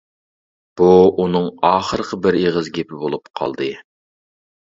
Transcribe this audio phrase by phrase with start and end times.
[0.79, 0.87] بۇ
[1.23, 3.67] ئۇنىڭ ئاخىرقى بىر ئېغىز گېپى بولۇپ قالدى.